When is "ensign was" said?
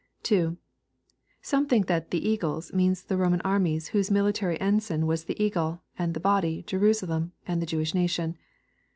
4.59-5.25